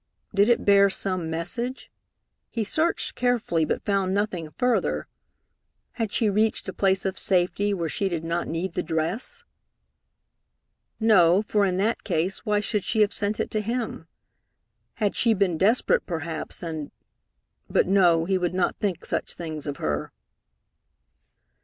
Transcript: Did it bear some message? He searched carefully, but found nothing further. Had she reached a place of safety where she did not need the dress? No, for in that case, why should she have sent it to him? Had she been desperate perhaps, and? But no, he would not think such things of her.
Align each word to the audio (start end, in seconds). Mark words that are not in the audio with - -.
Did 0.33 0.49
it 0.49 0.65
bear 0.65 0.89
some 0.89 1.29
message? 1.29 1.91
He 2.49 2.63
searched 2.63 3.13
carefully, 3.13 3.65
but 3.65 3.85
found 3.85 4.15
nothing 4.15 4.49
further. 4.49 5.07
Had 5.91 6.11
she 6.11 6.27
reached 6.27 6.67
a 6.67 6.73
place 6.73 7.05
of 7.05 7.19
safety 7.19 7.71
where 7.71 7.87
she 7.87 8.09
did 8.09 8.23
not 8.23 8.47
need 8.47 8.73
the 8.73 8.81
dress? 8.81 9.43
No, 10.99 11.43
for 11.43 11.65
in 11.65 11.77
that 11.77 12.03
case, 12.03 12.43
why 12.43 12.61
should 12.61 12.83
she 12.83 13.01
have 13.01 13.13
sent 13.13 13.39
it 13.39 13.51
to 13.51 13.61
him? 13.61 14.07
Had 14.95 15.15
she 15.15 15.35
been 15.35 15.55
desperate 15.55 16.07
perhaps, 16.07 16.63
and? 16.63 16.89
But 17.69 17.85
no, 17.85 18.25
he 18.25 18.39
would 18.39 18.55
not 18.55 18.77
think 18.79 19.05
such 19.05 19.35
things 19.35 19.67
of 19.67 19.77
her. 19.77 20.11